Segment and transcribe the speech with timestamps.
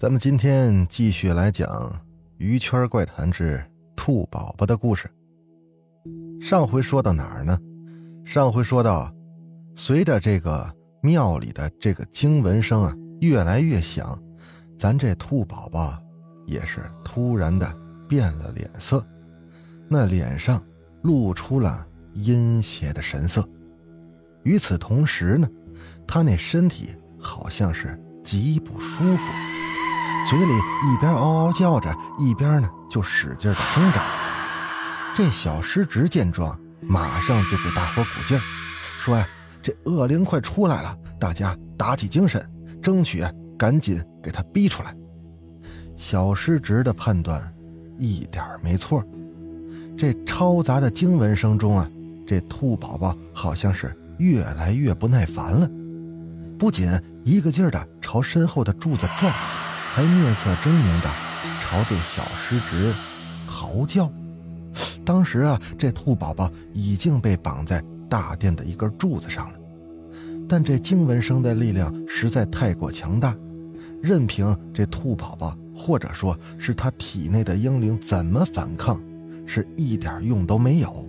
[0.00, 1.68] 咱们今天继续来讲
[2.38, 3.62] 《鱼圈怪谈之
[3.94, 5.10] 兔宝宝》的故事。
[6.40, 7.58] 上回说到哪儿呢？
[8.24, 9.14] 上回说到，
[9.76, 14.18] 随着这个庙里的这个经文声啊越来越响，
[14.78, 16.02] 咱这兔宝宝
[16.46, 17.70] 也是突然的
[18.08, 19.06] 变了脸色，
[19.86, 20.64] 那脸上
[21.02, 23.46] 露出了阴邪的神色。
[24.44, 25.46] 与此同时呢，
[26.06, 26.88] 他那身体
[27.18, 29.59] 好像是极不舒服。
[30.28, 34.02] 嘴里一边嗷嗷叫着，一边呢就使劲的挣扎。
[35.14, 38.38] 这小师侄见状，马上就给大伙鼓劲，
[39.00, 39.26] 说呀
[39.60, 42.48] ：“这恶灵快出来了，大家打起精神，
[42.80, 43.24] 争取
[43.58, 44.94] 赶紧给他逼出来。”
[45.96, 47.42] 小师侄的判断
[47.98, 49.04] 一点没错。
[49.98, 51.86] 这嘈杂的经文声中啊，
[52.26, 55.68] 这兔宝宝好像是越来越不耐烦了，
[56.58, 56.88] 不仅
[57.24, 59.30] 一个劲儿的朝身后的柱子撞。
[59.92, 61.10] 还面色狰狞的
[61.60, 62.94] 朝这小师侄
[63.44, 64.08] 嚎叫。
[65.04, 69.58] 当时啊，这兔宝宝已经被绑在大殿的一根柱子上了，
[70.48, 73.34] 但这经文声的力量实在太过强大，
[74.00, 79.00] 任凭这兔宝宝或者说是他体内的婴灵怎么反抗，
[79.44, 81.04] 是一点用都没有。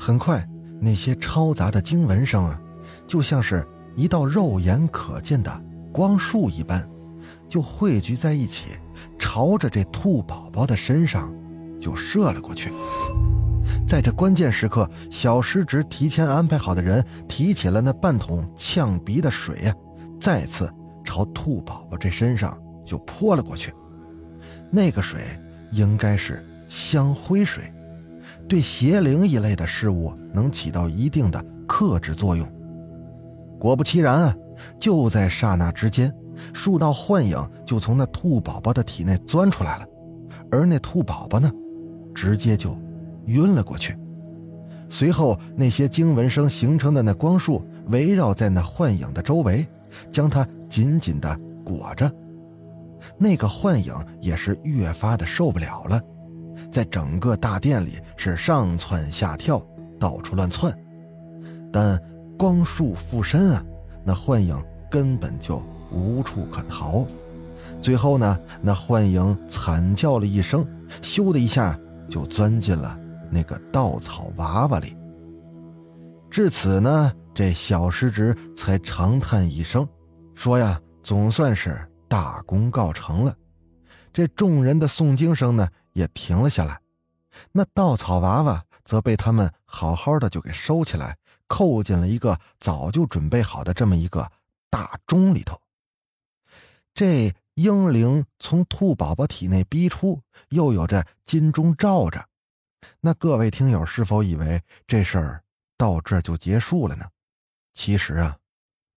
[0.00, 0.48] 很快，
[0.80, 2.58] 那些嘈杂的经文声啊，
[3.06, 6.88] 就像是一道肉眼可见的光束一般。
[7.48, 8.70] 就汇聚在一起，
[9.18, 11.32] 朝着这兔宝宝的身上
[11.80, 12.70] 就射了过去。
[13.86, 19.74] 在这关键时刻，小师侄提前安排好的人提起了那半桶呛鼻的水呀，
[20.20, 20.70] 再次
[21.04, 23.72] 朝兔宝宝这身上就泼了过去。
[24.70, 25.22] 那个水
[25.70, 27.72] 应该是香灰水，
[28.48, 32.46] 对邪灵一类的事物能起到一定的克制作用。
[33.58, 34.36] 果不其然啊，
[34.78, 36.12] 就在刹那之间。
[36.52, 39.86] 数道幻影就从那兔宝宝的体内钻出来了，
[40.50, 41.50] 而那兔宝宝呢，
[42.14, 42.76] 直接就
[43.26, 43.96] 晕了过去。
[44.90, 49.66] 随后，那些经文声形成的那光束围绕在那幻影的周围，
[50.10, 52.10] 将它紧紧的裹着。
[53.18, 56.00] 那个幻影也是越发的受不了了，
[56.70, 59.60] 在整个大殿里是上蹿下跳，
[59.98, 60.72] 到处乱窜。
[61.72, 62.00] 但
[62.38, 63.64] 光束附身啊，
[64.04, 64.56] 那幻影
[64.90, 65.60] 根本就。
[65.94, 67.06] 无处可逃，
[67.80, 70.66] 最后呢，那幻影惨叫了一声，
[71.00, 71.78] 咻的一下
[72.10, 72.98] 就钻进了
[73.30, 74.96] 那个稻草娃娃里。
[76.28, 79.88] 至此呢，这小师侄才长叹一声，
[80.34, 83.34] 说呀：“总算是大功告成了。”
[84.12, 86.80] 这众人的诵经声呢也停了下来，
[87.52, 91.16] 那稻草娃娃则被他们好好的就给收起来，
[91.46, 94.28] 扣进了一个早就准备好的这么一个
[94.70, 95.56] 大钟里头。
[96.94, 102.24] 这婴灵从兔宝宝体内逼出，又有着金钟罩着，
[103.00, 105.42] 那各位听友是否以为这事儿
[105.76, 107.04] 到这就结束了呢？
[107.72, 108.36] 其实啊，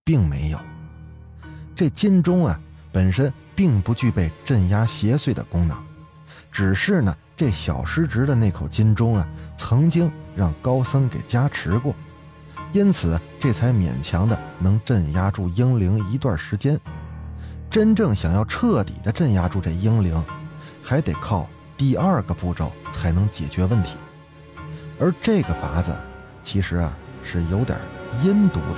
[0.03, 0.59] 并没有。
[1.75, 5.83] 这金钟啊，本身并不具备镇压邪祟的功能，
[6.51, 11.95] 只是呢，这小师侄的那口金钟啊，曾经让高僧给加持过，
[12.71, 16.79] 因此这才勉强的能镇压住婴灵一段时间。
[17.77, 20.19] 真正想要彻底的镇压住这婴灵，
[20.81, 23.99] 还得靠第二个步骤才能解决问题。
[24.99, 25.95] 而这个法子，
[26.43, 27.77] 其实啊是有点
[28.23, 28.77] 阴毒的。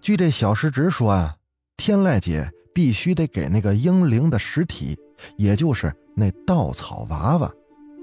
[0.00, 1.36] 据这小师侄说啊，
[1.76, 4.98] 天籁姐必须得给那个婴灵的实体，
[5.36, 7.52] 也就是那稻草娃娃，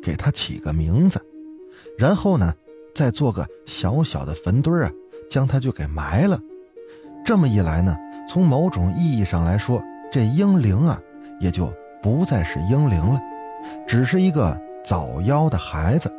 [0.04, 1.20] 给他起个名字，
[1.98, 2.54] 然后呢，
[2.94, 4.92] 再做个小小的坟堆啊，
[5.28, 6.40] 将它就给埋了。
[7.26, 7.98] 这么一来呢。
[8.28, 9.82] 从某种意义上来说，
[10.12, 11.00] 这婴灵啊，
[11.40, 11.72] 也就
[12.02, 13.20] 不再是婴灵了，
[13.88, 16.12] 只是一个早夭的孩子，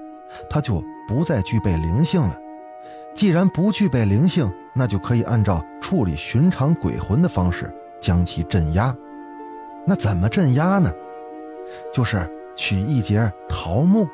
[0.49, 2.37] 他就不再具备灵性了。
[3.15, 8.95] 既然不具备灵性，那就可以按照处理寻常鬼魂的方式将其镇压。
[9.87, 10.91] 那怎么镇压呢？
[11.93, 14.07] 就是取一截桃木，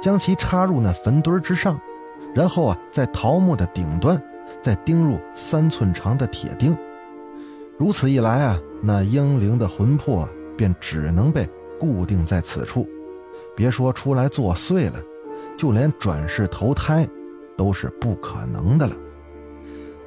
[0.00, 1.78] 将其插入那坟堆之上，
[2.34, 4.20] 然后啊，在桃木的顶端
[4.62, 6.76] 再钉入三寸长的铁钉。
[7.80, 11.48] 如此一来啊，那英灵的魂魄便只能被
[11.78, 12.86] 固定在此处，
[13.56, 15.00] 别说出来作祟了，
[15.56, 17.08] 就连转世投胎
[17.56, 18.94] 都是不可能的了。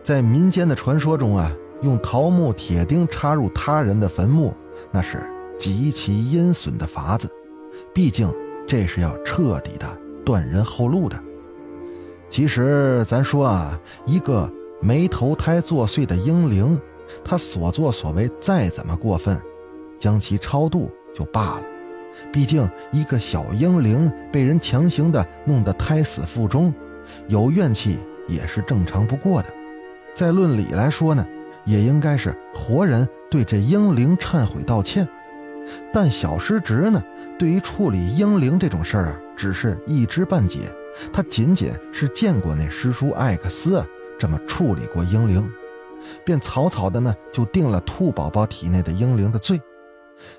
[0.03, 4.53] 在民间的传说中啊，用桃木铁钉插入他人的坟墓，
[4.91, 5.27] 那是
[5.57, 7.27] 极其阴损的法子，
[7.91, 8.31] 毕竟
[8.67, 9.87] 这是要彻底的
[10.23, 11.19] 断人后路的。
[12.29, 14.47] 其实咱说啊，一个
[14.79, 16.79] 没投胎作祟的英灵。
[17.23, 19.39] 他所作所为再怎么过分，
[19.99, 21.63] 将其超度就罢了。
[22.31, 26.73] 毕竟一个小婴灵被人强行的弄得胎死腹中，
[27.27, 27.97] 有怨气
[28.27, 29.47] 也是正常不过的。
[30.13, 31.25] 在论理来说呢，
[31.65, 35.07] 也应该是活人对这婴灵忏悔道歉。
[35.91, 37.01] 但小师侄呢，
[37.39, 40.71] 对于处理婴灵这种事儿啊，只是一知半解。
[41.11, 43.83] 他仅仅是见过那师叔艾克斯
[44.19, 45.49] 这么处理过婴灵。
[46.25, 49.61] 便草草的呢，就定了兔宝宝体内的婴灵的罪，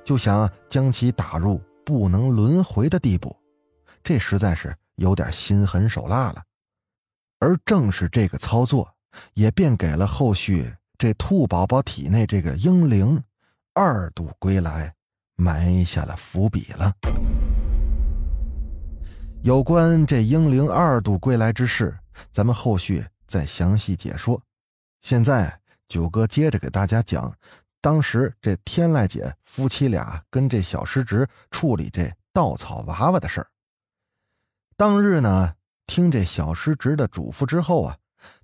[0.05, 3.37] 就想将其打入不能轮回的地步，
[4.03, 6.43] 这实在是有点心狠手辣了。
[7.41, 8.89] 而正是这个操作，
[9.35, 13.23] 也便给了后续这兔宝宝体内这个婴灵
[13.75, 14.95] 二度归来
[15.37, 16.93] 埋下了伏笔了。
[19.43, 21.95] 有关这婴灵二度归来之事，
[22.33, 24.41] 咱们后续再详细解说。
[25.05, 27.31] 现在九哥接着给大家讲，
[27.83, 33.51] 当时这天籁姐夫妻俩跟这小师侄处理这稻草娃娃的事儿。
[34.79, 35.57] 当日呢，
[35.87, 37.99] 听这小师侄的嘱咐之后啊，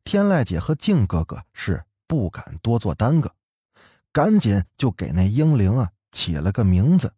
[0.04, 3.34] 天籁姐和静哥哥是不敢多做耽搁，
[4.12, 7.10] 赶紧就给那婴灵啊起了个名字，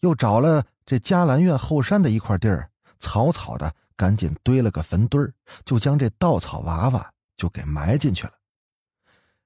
[0.00, 5.32] 又找了这嘉兰院后山的一块地儿，草草的赶紧堆了个坟堆儿，
[5.64, 8.34] 就将这稻草娃娃就给埋进去了。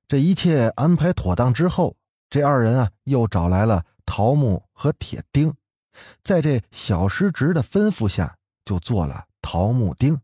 [0.06, 1.96] 这一切安排妥当之后，
[2.28, 5.54] 这二人啊又找来了桃木和铁钉，
[6.22, 10.20] 在这小师侄的吩咐下，就做了桃木钉，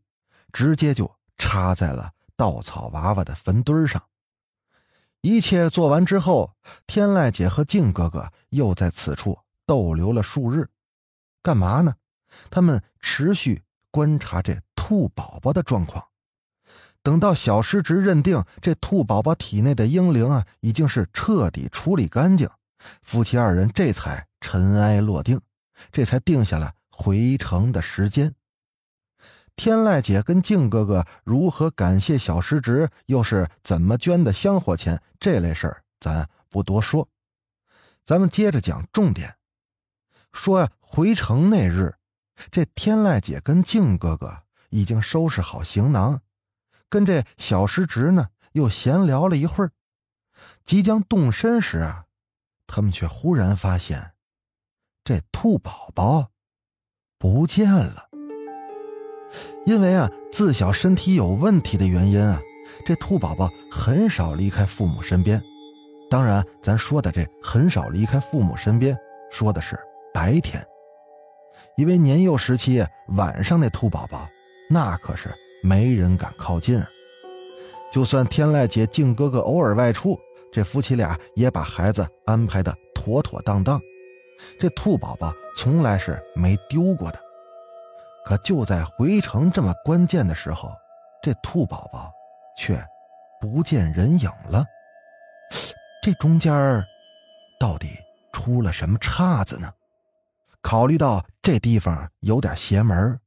[0.52, 4.02] 直接就插在了稻草娃娃的坟堆上。
[5.22, 6.54] 一切做完之后，
[6.86, 10.68] 天籁姐和静哥哥又在此处逗留了数日，
[11.42, 11.94] 干嘛呢？
[12.50, 16.06] 他们持续观察这兔宝宝的状况。
[17.02, 22.48] 等到小师侄认定这兔宝宝体内的婴灵啊已经是彻底处理干净，
[23.02, 25.40] 夫妻二人这才尘埃落定，
[25.90, 28.34] 这才定下了回城的时间。
[29.56, 37.08] 天籁姐跟静哥哥如何感谢小师侄，又是怎么捐的香火钱，这类事儿咱不多说。
[38.04, 39.36] 咱们接着讲重点，
[40.32, 41.94] 说呀，回城那日，
[42.50, 44.34] 这天籁姐跟静哥哥
[44.70, 46.20] 已经收拾好行囊。
[46.90, 49.70] 跟这小师侄呢，又闲聊了一会儿，
[50.64, 52.04] 即将动身时啊，
[52.66, 54.10] 他们却忽然发现，
[55.04, 56.30] 这兔宝宝
[57.16, 58.08] 不见了。
[59.64, 62.40] 因为啊，自小身体有问题的原因啊，
[62.84, 65.40] 这兔宝宝很少离开父母身边。
[66.10, 68.98] 当然，咱说的这很少离开父母身边，
[69.30, 69.78] 说的是
[70.12, 70.66] 白天，
[71.76, 74.28] 因为年幼时期晚上那兔宝宝，
[74.68, 75.32] 那可是。
[75.62, 76.82] 没人敢靠近，
[77.92, 80.18] 就算天籁姐、静哥哥偶尔外出，
[80.52, 83.80] 这夫妻俩也把孩子安排的妥妥当当。
[84.58, 87.20] 这兔宝宝从来是没丢过的，
[88.24, 90.72] 可就在回城这么关键的时候，
[91.22, 92.10] 这兔宝宝
[92.56, 92.82] 却
[93.40, 94.64] 不见人影了。
[96.02, 96.52] 这中间
[97.58, 97.90] 到底
[98.32, 99.70] 出了什么岔子呢？
[100.62, 103.18] 考虑到这地方有点邪门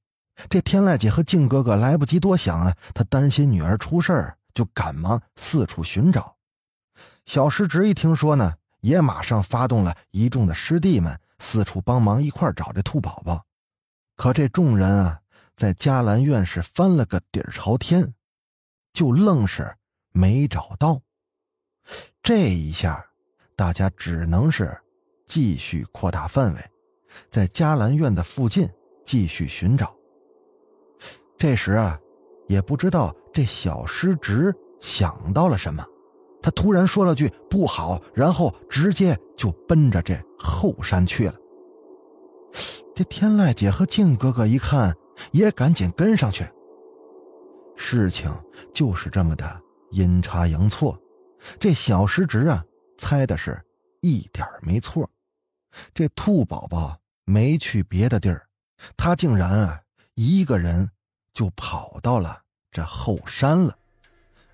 [0.49, 6.35] 这天籁姐和静哥哥来不及多想啊，他担心女儿出事儿，就赶忙四处寻找。
[7.25, 13.45] 小师侄一听说呢，也马上发动了一众的师弟们四处帮忙，一块找这兔宝宝。
[14.15, 15.19] 可这众人啊，
[15.55, 18.13] 在嘉兰院是翻了个底儿朝天，
[18.91, 19.75] 就愣是
[20.11, 21.01] 没找到。
[22.21, 23.05] 这一下，
[23.55, 24.79] 大家只能是
[25.25, 26.71] 继续扩大范围，
[27.29, 28.69] 在嘉兰院的附近
[29.05, 29.95] 继续寻找。
[31.43, 31.99] 这时啊，
[32.47, 35.85] 也不知道这小师侄想到了什么，
[36.41, 41.35] 他突然说了句“不好”，然后直接就奔着这后山去了。
[42.95, 44.95] 这天籁姐和静哥哥一看，
[45.33, 46.47] 也赶紧跟上去。
[47.75, 48.33] 事情
[48.73, 50.97] 就是这么的阴差阳错，
[51.59, 52.63] 这小师侄啊，
[52.97, 53.61] 猜的是
[53.99, 55.09] 一点没错，
[55.93, 58.47] 这兔宝宝没去别的地儿，
[58.95, 59.81] 他竟然啊
[60.15, 60.89] 一个人。
[61.33, 62.39] 就跑到了
[62.71, 63.75] 这后山了，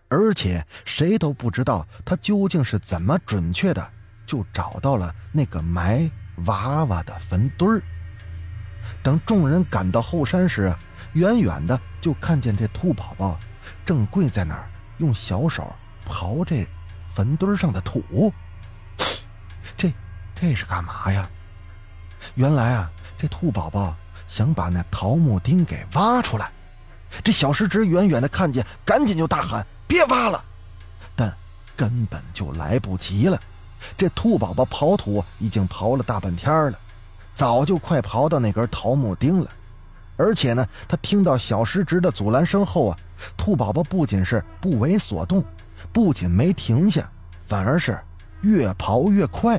[0.07, 3.91] 而且谁都不知道他究竟是怎么准确的
[4.25, 6.09] 就找到了那个埋
[6.45, 7.81] 娃娃的坟堆儿。
[9.03, 10.73] 等众人赶到后山时，
[11.13, 13.37] 远远的就看见这兔宝宝
[13.85, 14.69] 正跪在那儿，
[14.99, 15.75] 用小手
[16.07, 16.65] 刨这
[17.13, 18.33] 坟堆上的土。
[19.77, 19.93] 这
[20.33, 21.29] 这是干嘛呀？
[22.35, 23.95] 原来啊，这兔宝宝
[24.27, 26.51] 想把那桃木钉给挖出来。
[27.23, 30.43] 这小石直远远的看见，赶紧就大喊：“别挖了！”
[31.15, 31.33] 但
[31.75, 33.39] 根本就来不及了。
[33.97, 36.77] 这兔宝宝刨土已经刨了大半天了，
[37.33, 39.49] 早就快刨到那根桃木钉了。
[40.17, 42.97] 而且呢，他听到小石直的阻拦声后啊，
[43.37, 45.41] 兔宝宝不仅是不为所动，
[45.93, 47.09] 不仅没停下，
[47.47, 47.97] 反而是
[48.41, 49.57] 越刨越快。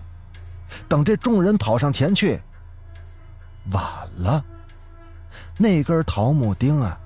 [0.86, 2.38] 等这众人跑上前去，
[3.72, 3.82] 晚
[4.18, 4.44] 了。
[5.56, 6.99] 那根桃木钉啊，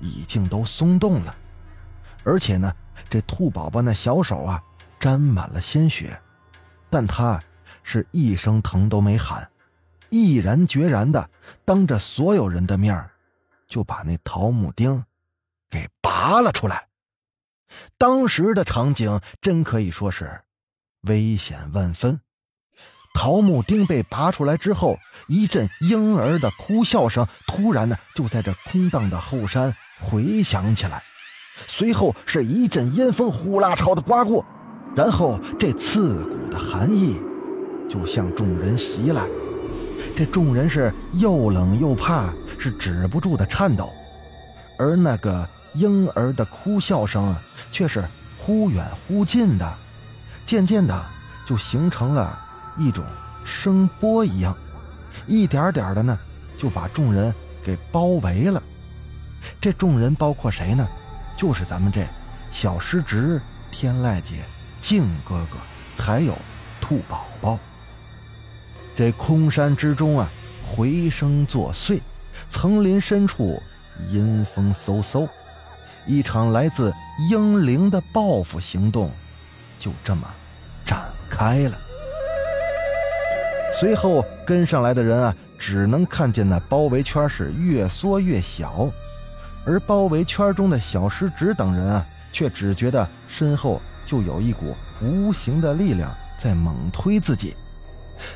[0.00, 1.34] 已经都松动了，
[2.24, 2.72] 而且呢，
[3.08, 4.62] 这兔宝宝那小手啊，
[4.98, 6.20] 沾满了鲜血，
[6.90, 7.42] 但他
[7.82, 9.50] 是一声疼都没喊，
[10.10, 11.28] 毅然决然的
[11.64, 13.08] 当着所有人的面
[13.66, 15.04] 就把那桃木钉
[15.70, 16.86] 给拔了出来。
[17.98, 20.40] 当时的场景真可以说是
[21.02, 22.20] 危险万分。
[23.14, 31.02] 桃木钉被拔出来之后，一阵婴儿的哭笑声突然呢就在这空荡的后山回响起来，
[31.66, 34.44] 随后是一阵阴风呼啦朝的刮过，
[34.94, 37.20] 然后这刺骨的寒意
[37.88, 39.26] 就向众人袭来，
[40.16, 43.90] 这众人是又冷又怕，是止不住的颤抖，
[44.78, 47.34] 而那个婴儿的哭笑声
[47.72, 48.04] 却是
[48.36, 49.74] 忽远忽近的，
[50.46, 51.04] 渐渐的
[51.46, 52.46] 就形成了。
[52.80, 53.04] 一种
[53.44, 54.56] 声波一样，
[55.26, 56.16] 一点点的呢，
[56.56, 58.62] 就把众人给包围了。
[59.60, 60.86] 这众人包括谁呢？
[61.36, 62.06] 就是咱们这
[62.50, 63.40] 小师侄、
[63.70, 64.44] 天籁姐、
[64.80, 66.36] 静哥哥，还有
[66.80, 67.58] 兔宝宝。
[68.96, 70.28] 这空山之中啊，
[70.64, 72.00] 回声作祟；
[72.48, 73.62] 层林深处，
[74.10, 75.28] 阴风嗖嗖。
[76.06, 76.92] 一场来自
[77.30, 79.10] 英灵的报复行动，
[79.78, 80.26] 就这么
[80.84, 81.78] 展开了。
[83.72, 88.90] 随后跟上来的人啊，只能看见那包围圈是越缩越小，
[89.68, 97.54] 而包围圈中的小师侄等人啊，却只觉得身后就有一股无形的力量在猛推自己。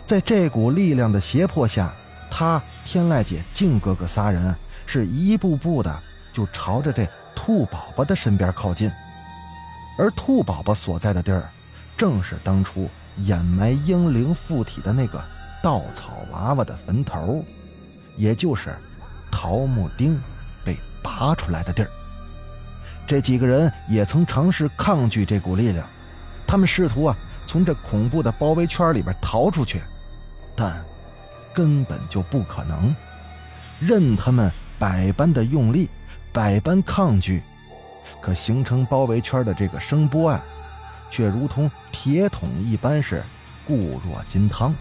[0.07, 1.91] 在这股力量的胁迫下，
[2.31, 5.99] 他、天籁姐、静哥哥仨人是一步步的
[6.35, 8.93] 就朝着这兔宝宝的身边靠近，
[9.97, 11.49] 而兔宝宝所在的地儿，
[11.97, 12.87] 正是当初。
[13.19, 15.23] 掩埋婴灵附体的那个
[15.63, 17.45] 稻草娃娃的坟头，
[18.17, 18.75] 也就是
[19.31, 20.19] 桃木钉
[21.03, 21.91] 拔出来的地儿。
[23.07, 25.87] 这几个人也曾尝试抗拒这股力量，
[26.47, 27.17] 他们试图啊
[27.47, 29.83] 从这恐怖的包围圈里边逃出去，
[30.57, 30.83] 但
[31.53, 32.95] 根本就不可能。
[33.81, 35.91] 任他们百般的用力，
[36.33, 37.43] 百般抗拒，
[38.21, 40.43] 可形成包围圈的这个声波啊。
[41.11, 43.23] 却如同铁桶一般，是
[43.67, 44.75] 固若金汤。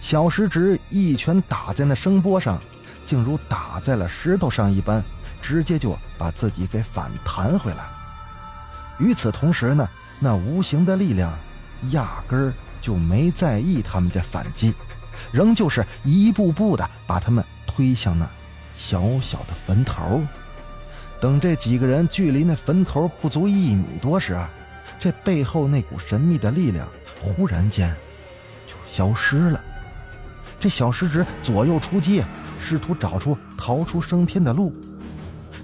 [0.00, 2.60] 小石直一拳打在那声波上，
[3.06, 5.00] 竟如打在了石头上一般，
[5.40, 7.90] 直接就把自己给反弹回来了。
[8.98, 11.36] 与此同时呢，那无形的力量
[11.90, 14.74] 压根儿就没在意他们这反击，
[15.30, 18.28] 仍旧是一步步的把他们推向那
[18.74, 20.22] 小小的坟头。
[21.20, 24.40] 等这几个人距离那坟头不足一米多时，
[24.98, 26.88] 这背后那股神秘的力量
[27.20, 27.94] 忽然间
[28.66, 29.60] 就消失了。
[30.60, 32.24] 这小石子左右出击，
[32.60, 34.74] 试图找出逃出升天的路。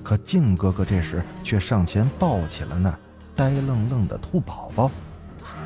[0.03, 2.97] 可靖哥哥这时却上前抱起了那
[3.37, 4.91] 呆愣愣的兔宝宝，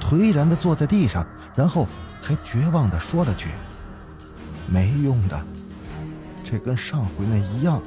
[0.00, 1.86] 颓然地坐在地上，然后
[2.22, 3.46] 还绝望地说了句
[4.66, 5.40] ：“没用的，
[6.44, 7.80] 这跟上回那一样，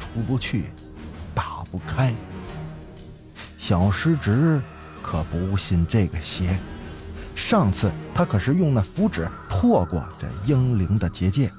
[0.00, 0.70] 出不去，
[1.34, 2.14] 打不开。”
[3.58, 4.60] 小师侄。
[5.06, 6.58] 可不信这个邪！
[7.36, 11.52] 上次他可是用那符纸破过这英灵的结界，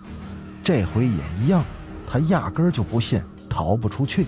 [0.63, 1.63] 这回也一样。
[2.07, 3.21] 他压根就不信
[3.55, 4.25] 逃不出去。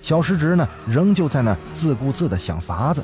[0.00, 3.02] 小石侄呢，仍旧在那自顾自地想法子，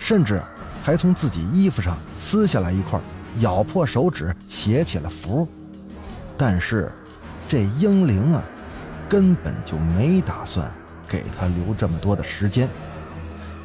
[0.00, 0.42] 甚至
[0.82, 2.98] 还从自己衣服上撕下来一块，
[3.38, 5.46] 咬破手指写起了符。
[6.36, 6.90] 但是，
[7.48, 8.42] 这英灵啊，
[9.08, 10.68] 根本就没打算
[11.08, 12.68] 给他留这么多的时间。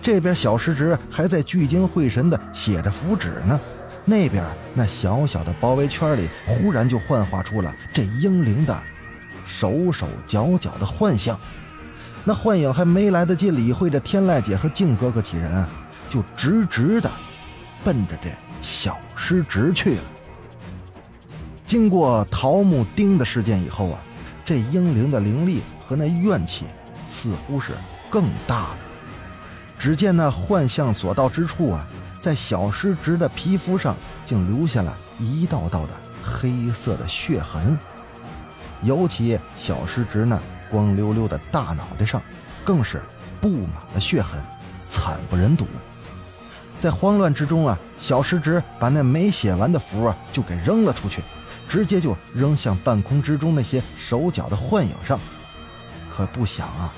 [0.03, 3.59] 这边小石侄还在聚精会神地写着符纸呢，
[4.05, 8.79] 那边那小小的包围圈里忽然就幻化出了这英灵的
[9.49, 11.37] 手手脚脚的幻象，
[12.23, 15.65] 那幻影还没来得及理会这天籁姐和静哥哥几人，
[16.09, 17.09] 就直直的
[17.83, 18.29] 奔着这
[18.61, 20.03] 小尸直去了。
[21.65, 23.99] 经过桃木钉的事件以后啊，
[24.45, 26.65] 这英灵的灵力和那怨气
[27.07, 27.73] 似乎是
[28.09, 28.77] 更大了。
[29.77, 31.87] 只见那幻象所到之处啊，
[32.19, 35.89] 在小尸直的皮肤上竟留下了一道道的
[36.23, 37.77] 黑色的血痕，
[38.83, 42.21] 尤其小师侄那光溜溜的大脑袋上，
[42.63, 43.01] 更是
[43.41, 44.39] 布满了血痕，
[44.87, 45.65] 惨不忍睹。
[46.79, 51.21] 在慌乱之中啊，小师侄把那没写完的符啊就给扔了出去。
[51.67, 55.19] 直接就扔向半空之中那些手脚的幻影上，
[56.11, 56.91] 可不想啊，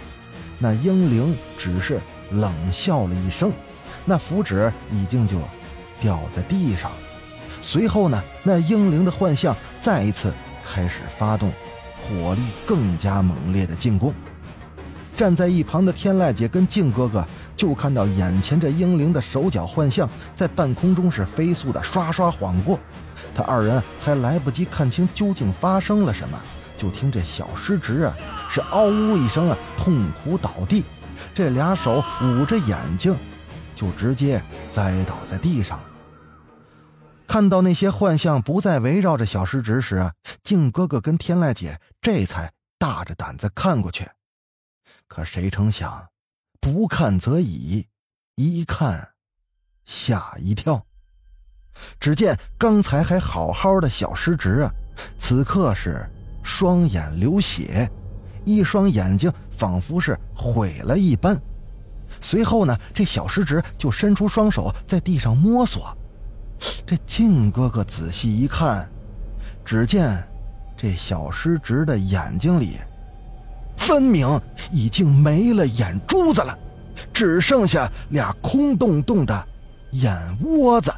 [0.57, 3.51] 那英灵只是冷笑了一声，
[4.05, 5.35] 那符纸已经就
[5.99, 6.89] 掉在地上。
[7.61, 10.33] 随后呢，那英灵的幻象再一次
[10.65, 11.51] 开始发动，
[12.01, 14.13] 火力更加猛烈的进攻。
[15.15, 17.23] 站在一旁的天籁姐跟静哥哥
[17.55, 22.79] 就看到眼前这婴灵的手脚幻象在半空中是飞速的刷刷晃过。
[23.35, 26.39] 他二人还来不及看清究竟发生了什么，
[26.75, 28.15] 就听这小师侄啊
[28.49, 30.83] 是嗷呜一声啊，痛苦倒地，
[31.35, 33.15] 这俩手捂着眼睛，
[33.75, 34.41] 就直接
[34.71, 35.79] 栽倒在地上。
[37.31, 40.11] 看到那些幻象不再围绕着小尸直时
[40.43, 44.05] 靖，哥哥跟天籁姐这才大着胆子看过去。
[45.07, 46.09] 可谁成想，
[46.59, 47.87] 不看则已，
[48.35, 49.11] 一看，
[49.85, 50.85] 吓一跳。
[52.01, 54.71] 只见刚才还好好的小尸直啊，
[55.17, 56.05] 此刻是
[56.43, 57.89] 双眼流血，
[58.43, 61.41] 一双眼睛仿佛是毁了一般。
[62.19, 65.97] 随后呢，这小尸直就伸出双手在地上摸索。
[66.85, 68.87] 这靖哥哥仔细一看，
[69.63, 70.21] 只见
[70.77, 72.77] 这小师侄的眼睛里，
[73.77, 74.39] 分明
[74.71, 76.57] 已经没了眼珠子了，
[77.13, 79.47] 只剩下俩空洞洞的
[79.91, 80.93] 眼窝子。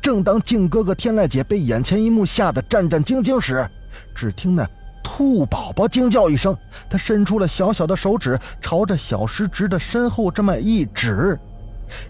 [0.00, 3.68] 正当靖哥哥、天籁姐被眼前一幕吓得战战兢兢时，
[4.14, 4.68] 只听那
[5.02, 6.56] 兔宝宝惊叫一声，
[6.90, 11.38] 他伸出了小小的手指，朝着小师侄的身后这么一指。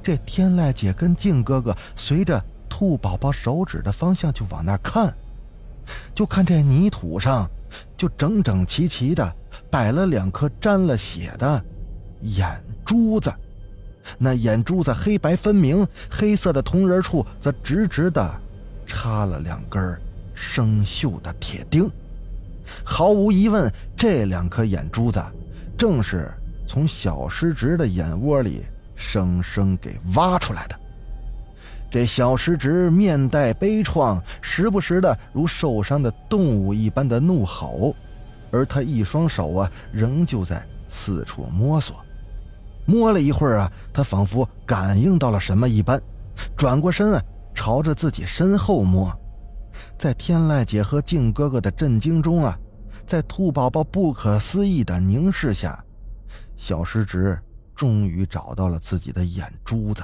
[0.02, 5.14] 这天籁姐跟静哥哥随着兔宝宝手指的方向就往那看，
[6.14, 7.48] 就看这泥土上，
[7.96, 9.32] 就整整齐齐的
[9.70, 11.62] 摆了两颗沾了血的
[12.20, 13.32] 眼珠子。
[14.18, 18.34] 那眼珠子黑白分明，黑色的瞳仁处则直直的
[18.86, 20.00] 插了两根
[20.34, 21.88] 生锈的铁钉。
[22.84, 25.22] 毫无疑问，这两颗眼珠子
[25.76, 26.32] 正是
[26.66, 28.64] 从小尸直的眼窝里
[29.02, 30.78] 生生给挖出来的。
[31.90, 37.94] 这小尸直面带悲怆，时不时的如受伤的动物一般的怒吼，
[38.50, 41.96] 而他一双手啊，仍旧在四处摸索。
[42.86, 46.00] 摸了一会儿啊，他仿佛感应到了什么一般，
[46.56, 47.22] 转过身啊，
[47.54, 49.12] 朝着自己身后摸。
[49.98, 52.58] 在天籁姐和静哥哥的震惊中啊，
[53.06, 55.78] 在兔宝宝不可思议的凝视下，
[56.56, 57.38] 小石直
[57.74, 60.02] 终于找到了自己的眼珠子。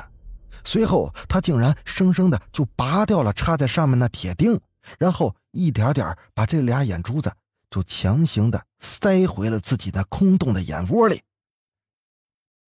[0.65, 4.61] 随后，他竟然生生的就拔掉了插在上面那铁钉，
[4.99, 7.33] 然后一点点把这俩眼珠子
[7.71, 11.23] 就强行的塞回了自己那空洞的眼窝里。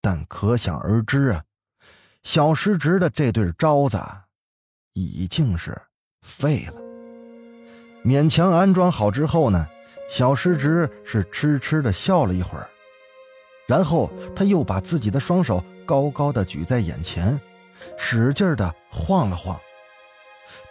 [0.01, 1.45] 但可想而知啊，
[2.23, 4.01] 小石直的这对招子
[4.95, 5.79] 已经是
[6.23, 6.75] 废了。
[8.03, 9.67] 勉强安装好之后呢，
[10.09, 12.71] 小石直是痴痴的笑了一会儿，
[13.71, 17.41] 然后他又把自己的双手高高的举在眼前，
[17.97, 19.57] 使劲的晃了晃。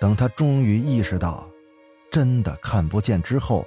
[0.01, 1.47] 等他终于意识到
[2.11, 3.65] 真的看不见之后，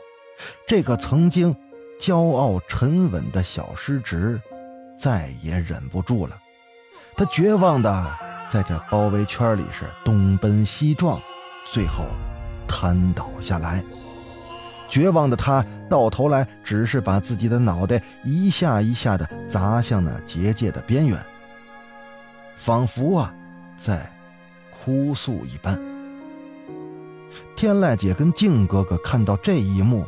[0.69, 1.57] 这个曾经
[1.99, 4.39] 骄傲沉稳的小师侄。
[4.99, 6.39] 再也忍不住了，
[7.17, 8.19] 他绝望的
[8.51, 11.21] 在这包围圈里是东奔西撞，
[11.65, 12.05] 最后
[12.69, 13.83] 瘫倒下来。
[14.93, 21.19] 绝望的他到头来只是把自己的脑袋一下一下的砸向那结界的边缘，
[22.57, 23.35] 仿佛啊
[23.75, 24.07] 在
[24.71, 25.81] 哭诉一般。
[27.57, 30.05] 天籁姐跟静哥哥看到这一幕，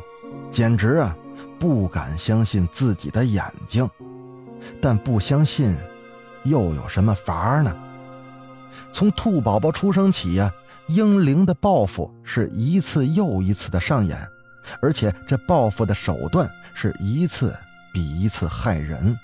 [0.51, 1.17] 简直啊
[1.59, 3.89] 不敢相信自己的眼睛。
[4.79, 5.75] 但不相信，
[6.43, 7.75] 又有什么法呢？
[8.91, 10.53] 从兔宝宝出生起呀，
[10.85, 14.15] 婴灵的报复是一次又一次的上演，
[14.81, 17.57] 而且这报复的手段是一次
[17.93, 19.17] 比一次害人。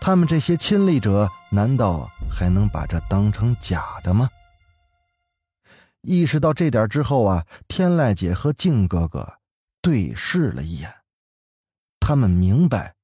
[0.00, 4.28] 他们这些亲历者难道还能把这当成假的吗？
[6.02, 9.34] 意识到这点之后啊，天籁姐和静哥哥
[9.82, 10.90] 对视了一眼，
[12.00, 12.94] 他们明白。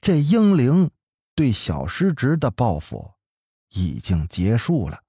[0.00, 0.88] 这英灵
[1.34, 3.10] 对小失职的报复
[3.70, 5.02] 已经结束了，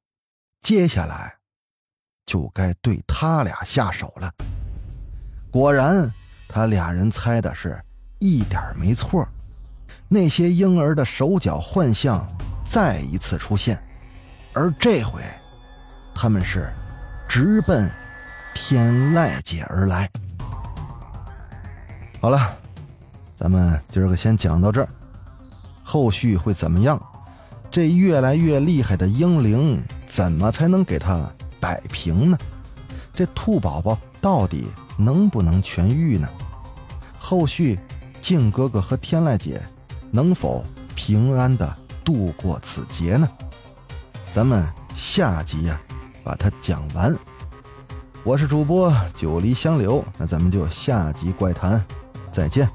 [0.64, 1.38] 接下来
[2.26, 4.34] 就该对他俩下手了。
[5.56, 6.12] 果然，
[6.50, 7.82] 他俩人猜的是
[8.20, 9.26] 一点没错。
[10.10, 12.28] 那些婴儿的手脚幻象
[12.70, 13.82] 再一次出现，
[14.52, 15.22] 而这回，
[16.14, 16.70] 他们是
[17.26, 17.90] 直奔
[18.54, 20.10] 天籁姐而来。
[22.20, 22.54] 好了，
[23.38, 24.90] 咱们今儿个先讲到这儿，
[25.86, 27.02] 后续会怎么样？
[27.72, 31.26] 这越来越厉害的婴灵，怎么才能给他
[31.62, 32.38] 摆平呢？
[33.14, 36.28] 这兔宝宝到底能不能痊愈呢？
[37.20, 37.80] 后续，
[38.22, 39.62] 靖哥哥和天籁姐。
[40.12, 40.64] 能否
[40.96, 43.28] 平安的度过此劫呢？
[44.32, 45.78] 咱们下集呀，
[46.24, 47.14] 把它讲完。
[48.24, 51.84] 我是主播九黎香柳，那咱们就下集怪谈，
[52.32, 52.70] 再见。